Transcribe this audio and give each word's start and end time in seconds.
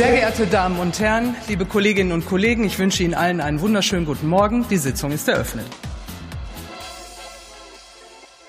geehrte 0.00 0.46
Damen 0.46 0.78
und 0.78 0.98
Herren, 0.98 1.34
liebe 1.46 1.66
Kolleginnen 1.66 2.12
und 2.12 2.24
Kollegen, 2.24 2.64
ich 2.64 2.78
wünsche 2.78 3.02
Ihnen 3.02 3.12
allen 3.12 3.42
einen 3.42 3.60
wunderschönen 3.60 4.06
guten 4.06 4.28
Morgen. 4.28 4.64
Die 4.70 4.78
Sitzung 4.78 5.12
ist 5.12 5.28
eröffnet. 5.28 5.66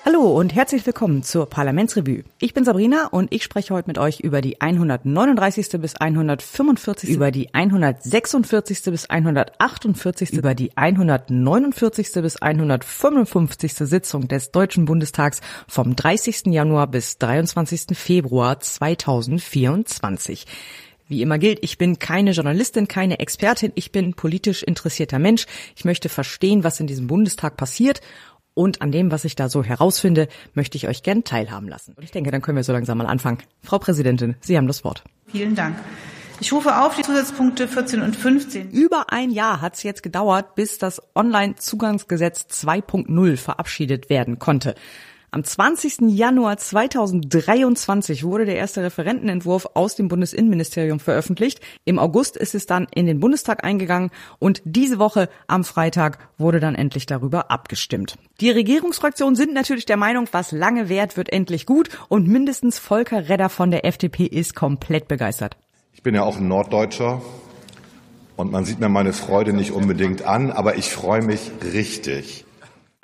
Hallo 0.06 0.22
und 0.38 0.54
herzlich 0.54 0.86
willkommen 0.86 1.22
zur 1.22 1.44
Parlamentsrevue. 1.50 2.24
Ich 2.40 2.54
bin 2.54 2.64
Sabrina 2.64 3.08
und 3.08 3.34
ich 3.34 3.44
spreche 3.44 3.74
heute 3.74 3.88
mit 3.88 3.98
euch 3.98 4.20
über 4.20 4.40
die 4.40 4.62
139. 4.62 5.78
bis 5.78 5.94
145. 5.94 7.10
über 7.10 7.30
die 7.30 7.52
146. 7.52 8.84
bis 8.84 9.10
148. 9.10 10.32
über 10.32 10.54
die 10.54 10.74
149. 10.74 12.12
bis 12.14 12.36
155. 12.40 13.74
Sitzung 13.74 14.26
des 14.26 14.52
Deutschen 14.52 14.86
Bundestags 14.86 15.42
vom 15.68 15.96
30. 15.96 16.46
Januar 16.46 16.86
bis 16.86 17.18
23. 17.18 17.96
Februar 17.96 18.58
2024. 18.58 20.46
Wie 21.08 21.22
immer 21.22 21.38
gilt, 21.38 21.58
ich 21.62 21.78
bin 21.78 21.98
keine 21.98 22.32
Journalistin, 22.32 22.88
keine 22.88 23.18
Expertin, 23.18 23.72
ich 23.74 23.92
bin 23.92 24.14
politisch 24.14 24.62
interessierter 24.62 25.18
Mensch. 25.18 25.46
Ich 25.76 25.84
möchte 25.84 26.08
verstehen, 26.08 26.64
was 26.64 26.80
in 26.80 26.86
diesem 26.86 27.06
Bundestag 27.06 27.56
passiert 27.56 28.00
und 28.54 28.82
an 28.82 28.92
dem, 28.92 29.10
was 29.10 29.24
ich 29.24 29.34
da 29.34 29.48
so 29.48 29.64
herausfinde, 29.64 30.28
möchte 30.54 30.76
ich 30.76 30.88
euch 30.88 31.02
gern 31.02 31.24
teilhaben 31.24 31.68
lassen. 31.68 31.94
Und 31.94 32.02
ich 32.02 32.10
denke, 32.10 32.30
dann 32.30 32.42
können 32.42 32.56
wir 32.56 32.64
so 32.64 32.72
langsam 32.72 32.98
mal 32.98 33.06
anfangen. 33.06 33.38
Frau 33.62 33.78
Präsidentin, 33.78 34.36
Sie 34.40 34.56
haben 34.56 34.66
das 34.66 34.84
Wort. 34.84 35.04
Vielen 35.26 35.54
Dank. 35.54 35.78
Ich 36.40 36.52
rufe 36.52 36.76
auf 36.76 36.96
die 36.96 37.02
Zusatzpunkte 37.02 37.68
14 37.68 38.02
und 38.02 38.16
15. 38.16 38.70
Über 38.70 39.12
ein 39.12 39.30
Jahr 39.30 39.60
hat 39.60 39.74
es 39.74 39.84
jetzt 39.84 40.02
gedauert, 40.02 40.56
bis 40.56 40.76
das 40.76 41.00
Online-Zugangsgesetz 41.14 42.46
2.0 42.50 43.36
verabschiedet 43.36 44.10
werden 44.10 44.40
konnte. 44.40 44.74
Am 45.34 45.44
20. 45.44 46.10
Januar 46.10 46.58
2023 46.58 48.22
wurde 48.22 48.44
der 48.44 48.56
erste 48.56 48.82
Referentenentwurf 48.82 49.66
aus 49.72 49.96
dem 49.96 50.08
Bundesinnenministerium 50.08 51.00
veröffentlicht. 51.00 51.62
Im 51.86 51.98
August 51.98 52.36
ist 52.36 52.54
es 52.54 52.66
dann 52.66 52.86
in 52.94 53.06
den 53.06 53.18
Bundestag 53.18 53.64
eingegangen 53.64 54.10
und 54.38 54.60
diese 54.66 54.98
Woche 54.98 55.30
am 55.46 55.64
Freitag 55.64 56.18
wurde 56.36 56.60
dann 56.60 56.74
endlich 56.74 57.06
darüber 57.06 57.50
abgestimmt. 57.50 58.18
Die 58.42 58.50
Regierungsfraktionen 58.50 59.34
sind 59.34 59.54
natürlich 59.54 59.86
der 59.86 59.96
Meinung, 59.96 60.28
was 60.32 60.52
lange 60.52 60.90
währt, 60.90 61.16
wird 61.16 61.32
endlich 61.32 61.64
gut 61.64 61.88
und 62.10 62.28
mindestens 62.28 62.78
Volker 62.78 63.30
Redder 63.30 63.48
von 63.48 63.70
der 63.70 63.86
FDP 63.86 64.26
ist 64.26 64.54
komplett 64.54 65.08
begeistert. 65.08 65.56
Ich 65.94 66.02
bin 66.02 66.14
ja 66.14 66.24
auch 66.24 66.36
ein 66.36 66.48
Norddeutscher 66.48 67.22
und 68.36 68.52
man 68.52 68.66
sieht 68.66 68.80
mir 68.80 68.90
meine 68.90 69.14
Freude 69.14 69.54
nicht 69.54 69.72
unbedingt 69.72 70.26
an, 70.26 70.50
aber 70.50 70.76
ich 70.76 70.90
freue 70.90 71.22
mich 71.22 71.52
richtig. 71.72 72.44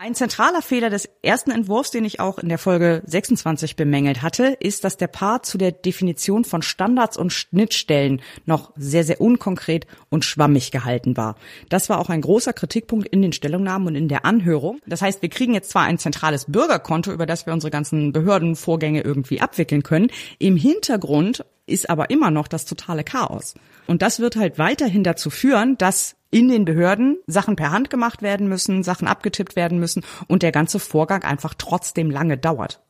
Ein 0.01 0.15
zentraler 0.15 0.63
Fehler 0.63 0.91
des 0.91 1.09
ersten 1.23 1.51
Entwurfs, 1.51 1.91
den 1.91 2.05
ich 2.05 2.21
auch 2.21 2.39
in 2.39 2.49
der 2.49 2.59
Folge 2.59 3.03
26 3.07 3.75
bemängelt 3.75 4.23
hatte, 4.23 4.57
ist, 4.61 4.85
dass 4.85 4.97
der 4.97 5.09
Part 5.09 5.45
zu 5.45 5.59
der 5.59 5.73
Definition 5.73 6.45
von 6.45 6.63
Standards 6.63 7.17
und 7.17 7.33
Schnittstellen 7.33 8.23
noch 8.47 8.73
sehr, 8.77 9.03
sehr 9.03 9.21
unkonkret 9.21 9.89
und 10.09 10.25
schwammig 10.25 10.71
gehalten 10.71 11.17
war. 11.17 11.35
Das 11.69 11.89
war 11.89 11.99
auch 11.99 12.11
ein 12.11 12.21
großer 12.21 12.53
Kritikpunkt 12.53 13.09
in 13.09 13.23
den 13.23 13.33
Stellungnahmen 13.33 13.89
und 13.89 13.97
in 13.97 14.07
der 14.07 14.25
Anhörung. 14.25 14.79
Das 14.87 15.03
heißt, 15.03 15.21
wir 15.21 15.31
kriegen 15.31 15.53
jetzt 15.53 15.71
zwar 15.71 15.83
ein 15.83 15.99
zentrales 15.99 16.45
Bürgerkonto, 16.45 17.11
über 17.11 17.27
das 17.27 17.47
wir 17.47 17.53
unsere 17.53 17.73
ganzen 17.73 18.13
Behördenvorgänge 18.13 19.01
irgendwie 19.01 19.41
abwickeln 19.41 19.83
können. 19.83 20.13
Im 20.39 20.55
Hintergrund 20.55 21.45
ist 21.69 21.91
aber 21.91 22.11
immer 22.11 22.31
noch 22.31 22.49
das 22.49 22.65
totale 22.65 23.05
Chaos. 23.05 23.55
Und 23.87 24.03
das 24.03 24.21
wird 24.21 24.37
halt 24.37 24.59
weiterhin 24.59 25.05
dazu 25.05 25.31
führen, 25.31 25.79
dass 25.79 26.17
in 26.31 26.49
den 26.49 26.65
Behörden 26.65 27.19
Sachen 27.27 27.57
per 27.57 27.71
Hand 27.71 27.91
gemacht 27.91 28.23
werden 28.23 28.49
müssen, 28.49 28.83
Sachen 28.83 29.09
abgetippt 29.09 29.57
werden 29.57 29.79
müssen 29.79 30.05
und 30.27 30.43
der 30.43 30.53
ganze 30.53 30.79
Vorgang 30.79 31.25
einfach 31.25 31.55
trotzdem 31.57 32.11
lange 32.11 32.37
dauert. 32.37 32.81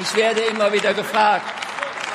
Ich 0.00 0.16
werde 0.16 0.40
immer 0.40 0.72
wieder 0.72 0.94
gefragt, 0.94 1.44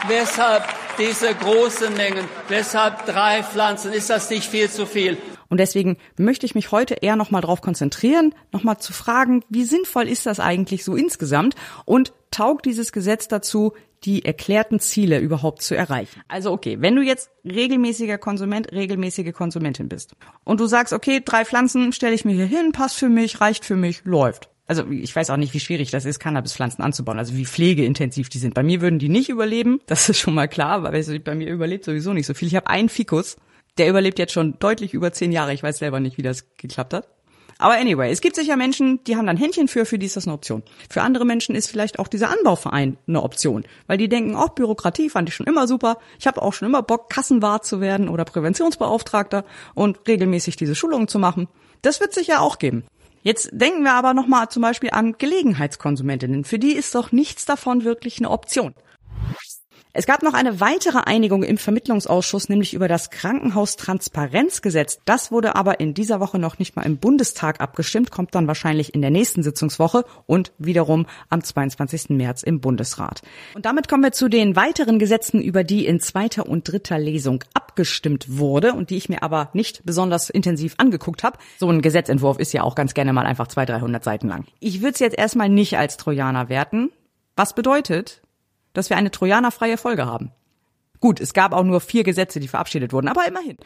weshalb 0.08 0.64
diese 0.98 1.34
großen 1.36 1.94
Mengen, 1.96 2.26
weshalb 2.48 3.06
drei 3.06 3.44
Pflanzen, 3.44 3.92
ist 3.92 4.10
das 4.10 4.30
nicht 4.30 4.50
viel 4.50 4.70
zu 4.70 4.86
viel? 4.86 5.18
Und 5.50 5.60
deswegen 5.60 5.98
möchte 6.18 6.46
ich 6.46 6.56
mich 6.56 6.72
heute 6.72 6.96
eher 6.96 7.16
nochmal 7.16 7.42
darauf 7.42 7.62
konzentrieren, 7.62 8.34
nochmal 8.52 8.80
zu 8.80 8.94
fragen, 8.94 9.44
wie 9.50 9.64
sinnvoll 9.64 10.08
ist 10.08 10.26
das 10.26 10.40
eigentlich 10.40 10.84
so 10.84 10.96
insgesamt 10.96 11.56
und 11.86 12.14
taugt 12.32 12.66
dieses 12.66 12.92
Gesetz 12.92 13.28
dazu, 13.28 13.74
die 14.06 14.24
erklärten 14.24 14.80
Ziele 14.80 15.20
überhaupt 15.20 15.62
zu 15.62 15.76
erreichen. 15.76 16.22
Also 16.28 16.52
okay, 16.52 16.78
wenn 16.80 16.96
du 16.96 17.02
jetzt 17.02 17.32
regelmäßiger 17.44 18.18
Konsument, 18.18 18.72
regelmäßige 18.72 19.34
Konsumentin 19.34 19.90
bist 19.90 20.16
und 20.44 20.60
du 20.60 20.68
sagst, 20.68 20.94
okay, 20.94 21.22
drei 21.24 21.44
Pflanzen 21.46 21.92
stelle 21.92 22.14
ich 22.14 22.26
mir 22.26 22.36
hier 22.36 22.46
hin, 22.46 22.72
passt 22.72 22.98
für 22.98 23.10
mich, 23.10 23.42
reicht 23.42 23.66
für 23.66 23.76
mich, 23.76 24.02
läuft. 24.06 24.50
Also 24.68 24.90
ich 24.90 25.16
weiß 25.16 25.30
auch 25.30 25.38
nicht, 25.38 25.54
wie 25.54 25.60
schwierig 25.60 25.92
das 25.92 26.06
ist, 26.06 26.20
Cannabispflanzen 26.20 26.84
anzubauen, 26.84 27.20
also 27.20 27.36
wie 27.36 27.46
pflegeintensiv 27.46 28.30
die 28.30 28.40
sind. 28.40 28.54
Bei 28.54 28.64
mir 28.64 28.82
würden 28.82 29.00
die 29.00 29.10
nicht 29.10 29.30
überleben, 29.30 29.80
das 29.86 30.10
ist 30.10 30.20
schon 30.20 30.34
mal 30.34 30.48
klar, 30.48 30.84
weil 30.84 31.20
bei 31.20 31.36
mir 31.36 31.50
überlebt 31.50 31.86
sowieso 31.86 32.14
nicht 32.14 32.26
so 32.26 32.34
viel. 32.34 32.48
Ich 32.48 32.56
habe 32.56 32.68
einen 32.68 32.90
Fikus, 32.90 33.38
der 33.78 33.90
überlebt 33.90 34.20
jetzt 34.20 34.34
schon 34.34 34.58
deutlich 34.60 34.94
über 34.94 35.12
zehn 35.12 35.32
Jahre. 35.32 35.54
Ich 35.54 35.62
weiß 35.62 35.80
selber 35.80 36.00
nicht, 36.00 36.18
wie 36.18 36.24
das 36.24 36.56
geklappt 36.58 36.94
hat. 36.94 37.08
Aber 37.58 37.76
anyway, 37.76 38.12
es 38.12 38.22
gibt 38.22 38.36
sicher 38.36 38.58
Menschen, 38.58 39.04
die 39.06 39.16
haben 39.16 39.28
dann 39.28 39.38
Händchen 39.38 39.68
für, 39.68 39.86
für 39.86 39.98
die 39.98 40.06
ist 40.06 40.18
das 40.18 40.28
eine 40.28 40.34
Option. 40.34 40.64
Für 40.90 41.02
andere 41.02 41.26
Menschen 41.26 41.56
ist 41.56 41.70
vielleicht 41.70 42.00
auch 42.00 42.08
dieser 42.08 42.30
Anbauverein 42.30 42.98
eine 43.08 43.24
Option, 43.24 43.64
weil 43.88 43.98
die 43.98 44.10
denken, 44.10 44.36
auch 44.36 44.50
Bürokratie 44.50 45.10
fand 45.10 45.30
ich 45.30 45.36
schon 45.36 45.48
immer 45.48 45.68
super. 45.68 45.98
Ich 46.20 46.28
habe 46.28 46.42
auch 46.42 46.54
schon 46.54 46.68
immer 46.68 46.82
Bock, 46.82 47.10
Kassenwart 47.10 47.66
zu 47.66 47.80
werden 47.80 48.10
oder 48.10 48.26
Präventionsbeauftragter 48.26 49.46
und 49.74 50.06
regelmäßig 50.08 50.58
diese 50.58 50.76
Schulungen 50.76 51.08
zu 51.08 51.18
machen. 51.18 51.48
Das 51.82 52.02
wird 52.02 52.14
sicher 52.14 52.42
auch 52.42 52.60
geben. 52.60 52.84
Jetzt 53.22 53.50
denken 53.54 53.84
wir 53.84 53.94
aber 53.94 54.14
nochmal 54.14 54.50
zum 54.50 54.62
Beispiel 54.62 54.92
an 54.92 55.16
Gelegenheitskonsumentinnen. 55.18 56.44
Für 56.44 56.60
die 56.60 56.74
ist 56.74 56.94
doch 56.94 57.12
nichts 57.12 57.46
davon 57.46 57.84
wirklich 57.84 58.20
eine 58.20 58.30
Option. 58.30 58.76
Es 59.98 60.06
gab 60.06 60.24
noch 60.24 60.34
eine 60.34 60.60
weitere 60.60 60.98
Einigung 60.98 61.42
im 61.42 61.58
Vermittlungsausschuss, 61.58 62.50
nämlich 62.50 62.74
über 62.74 62.90
das 62.90 63.12
Krankenhaustransparenzgesetz. 63.12 65.00
Das 65.06 65.32
wurde 65.32 65.56
aber 65.56 65.80
in 65.80 65.94
dieser 65.94 66.20
Woche 66.20 66.38
noch 66.38 66.60
nicht 66.60 66.76
mal 66.76 66.82
im 66.82 66.98
Bundestag 66.98 67.62
abgestimmt, 67.62 68.12
kommt 68.12 68.36
dann 68.36 68.46
wahrscheinlich 68.46 68.94
in 68.94 69.00
der 69.00 69.10
nächsten 69.10 69.42
Sitzungswoche 69.42 70.04
und 70.26 70.52
wiederum 70.58 71.06
am 71.30 71.42
22. 71.42 72.10
März 72.10 72.44
im 72.44 72.60
Bundesrat. 72.60 73.22
Und 73.54 73.66
damit 73.66 73.88
kommen 73.88 74.04
wir 74.04 74.12
zu 74.12 74.28
den 74.28 74.58
weiteren 74.58 75.00
Gesetzen, 75.00 75.42
über 75.42 75.64
die 75.64 75.86
in 75.86 76.02
zweiter 76.02 76.46
und 76.46 76.70
dritter 76.70 77.00
Lesung 77.00 77.46
abgestimmt 77.54 78.38
wurde 78.38 78.74
und 78.74 78.90
die 78.90 78.98
ich 78.98 79.08
mir 79.08 79.24
aber 79.24 79.50
nicht 79.54 79.86
besonders 79.86 80.30
intensiv 80.30 80.74
angeguckt 80.78 81.24
habe. 81.24 81.38
So 81.58 81.70
ein 81.70 81.82
Gesetzentwurf 81.82 82.38
ist 82.38 82.52
ja 82.52 82.64
auch 82.64 82.76
ganz 82.76 82.96
gerne 82.96 83.14
mal 83.14 83.26
einfach 83.26 83.48
200, 83.48 83.80
300 83.82 84.04
Seiten 84.04 84.28
lang. 84.28 84.44
Ich 84.60 84.82
würde 84.82 84.96
es 84.96 85.00
jetzt 85.00 85.18
erstmal 85.18 85.48
nicht 85.48 85.78
als 85.78 85.96
Trojaner 85.96 86.50
werten. 86.50 86.92
Was 87.38 87.56
bedeutet, 87.56 88.22
dass 88.76 88.90
wir 88.90 88.98
eine 88.98 89.12
trojanerfreie 89.12 89.78
Folge 89.78 90.06
haben. 90.06 90.32
Gut, 91.00 91.20
es 91.20 91.34
gab 91.34 91.54
auch 91.54 91.64
nur 91.64 91.82
vier 91.82 92.04
Gesetze, 92.04 92.40
die 92.40 92.48
verabschiedet 92.48 92.94
wurden, 92.94 93.08
aber 93.08 93.28
immerhin. 93.28 93.58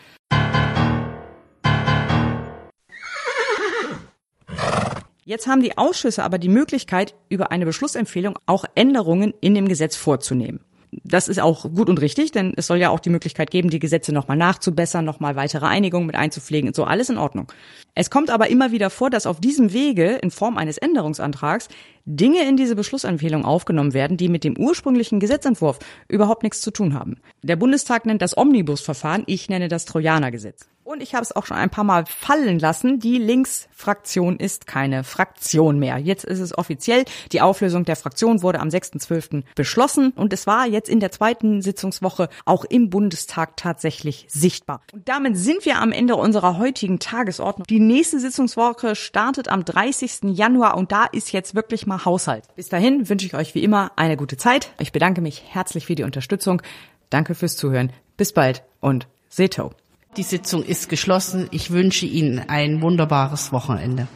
Jetzt 5.26 5.46
haben 5.46 5.62
die 5.62 5.78
Ausschüsse 5.78 6.24
aber 6.24 6.40
die 6.40 6.50
Möglichkeit, 6.50 7.14
über 7.30 7.52
eine 7.52 7.66
Beschlussempfehlung 7.66 8.40
auch 8.48 8.66
Änderungen 8.74 9.34
in 9.42 9.54
dem 9.54 9.68
Gesetz 9.68 9.96
vorzunehmen. 9.96 10.62
Das 11.10 11.28
ist 11.28 11.40
auch 11.40 11.64
gut 11.64 11.90
und 11.90 12.02
richtig, 12.02 12.32
denn 12.32 12.54
es 12.56 12.68
soll 12.68 12.78
ja 12.78 12.92
auch 12.92 13.00
die 13.00 13.10
Möglichkeit 13.10 13.50
geben, 13.50 13.72
die 13.72 13.80
Gesetze 13.80 14.14
nochmal 14.14 14.38
nachzubessern, 14.38 15.04
nochmal 15.04 15.36
weitere 15.36 15.66
Einigungen 15.66 16.06
mit 16.06 16.16
einzupflegen 16.16 16.70
und 16.70 16.76
so, 16.76 16.84
alles 16.84 17.10
in 17.10 17.18
Ordnung. 17.18 17.52
Es 17.96 18.12
kommt 18.12 18.30
aber 18.30 18.50
immer 18.50 18.72
wieder 18.72 18.92
vor, 18.92 19.10
dass 19.10 19.26
auf 19.26 19.42
diesem 19.42 19.74
Wege 19.74 20.20
in 20.22 20.30
Form 20.30 20.58
eines 20.58 20.78
Änderungsantrags 20.78 21.68
Dinge 22.06 22.48
in 22.48 22.58
diese 22.58 22.76
Beschlussempfehlung 22.76 23.44
aufgenommen 23.44 23.94
werden, 23.94 24.18
die 24.18 24.30
mit 24.30 24.44
dem 24.44 24.58
ursprünglichen 24.58 25.20
Gesetzentwurf 25.20 25.80
überhaupt 26.08 26.44
nichts 26.44 26.62
zu 26.62 26.72
tun 26.72 26.94
haben. 26.94 27.18
Der 27.42 27.56
Bundestag 27.56 28.06
nennt 28.06 28.22
das 28.22 28.38
Omnibusverfahren, 28.38 29.24
ich 29.26 29.50
nenne 29.50 29.68
das 29.68 29.86
Trojanergesetz. 29.86 30.68
Und 30.90 31.04
ich 31.04 31.14
habe 31.14 31.22
es 31.22 31.36
auch 31.36 31.46
schon 31.46 31.58
ein 31.58 31.70
paar 31.70 31.84
Mal 31.84 32.08
fallen 32.08 32.58
lassen. 32.58 33.00
Die 33.00 33.20
Linksfraktion 33.20 34.38
ist 34.38 34.66
keine 34.66 35.04
Fraktion 35.04 35.78
mehr. 35.78 36.00
Jetzt 36.00 36.26
ist 36.26 36.40
es 36.40 36.58
offiziell. 36.58 37.06
Die 37.32 37.42
Auflösung 37.42 37.86
der 37.86 37.96
Fraktion 37.96 38.42
wurde 38.42 38.60
am 38.60 38.70
6.12. 38.70 39.44
beschlossen 39.54 40.14
und 40.16 40.34
es 40.34 40.48
war 40.48 40.66
jetzt 40.66 40.90
in 41.00 41.02
der 41.02 41.14
zweiten 41.14 41.62
Sitzungswoche 41.62 42.28
auch 42.44 42.66
im 42.66 42.90
Bundestag 42.90 43.56
tatsächlich 43.56 44.26
sichtbar. 44.28 44.82
Und 44.92 45.08
damit 45.08 45.38
sind 45.38 45.64
wir 45.64 45.80
am 45.80 45.94
Ende 45.94 46.18
unserer 46.18 46.58
heutigen 46.58 47.00
Tagesordnung. 47.00 47.66
Die 47.68 47.80
nächste 47.80 48.20
Sitzungswoche 48.20 48.98
startet 48.98 49.48
am 49.48 49.64
30. 49.64 50.36
Januar 50.36 50.76
und 50.76 50.92
da 50.92 51.06
ist 51.06 51.32
jetzt 51.32 51.56
wirklich 51.56 51.88
mal 51.88 52.04
Haushalt. 52.04 52.44
Bis 52.58 52.68
dahin 52.68 53.08
wünsche 53.08 53.26
ich 53.26 53.34
euch 53.34 53.56
wie 53.56 53.64
immer 53.64 53.94
eine 53.96 54.18
gute 54.18 54.36
Zeit. 54.36 54.74
Ich 54.78 54.92
bedanke 54.92 55.22
mich 55.22 55.42
herzlich 55.48 55.86
für 55.86 55.96
die 55.96 56.04
Unterstützung. 56.04 56.62
Danke 57.10 57.34
fürs 57.34 57.56
Zuhören. 57.56 57.94
Bis 58.18 58.34
bald 58.34 58.64
und 58.82 59.08
Seto. 59.30 59.72
Die 60.18 60.24
Sitzung 60.24 60.64
ist 60.64 60.90
geschlossen. 60.90 61.48
Ich 61.52 61.72
wünsche 61.72 62.08
Ihnen 62.08 62.44
ein 62.50 62.82
wunderbares 62.82 63.54
Wochenende. 63.54 64.10